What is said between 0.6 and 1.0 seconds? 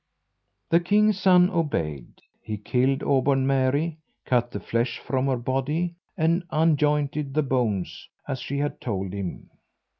The